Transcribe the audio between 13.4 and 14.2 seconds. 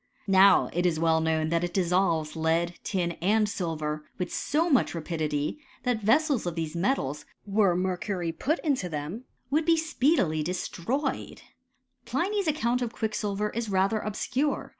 is rather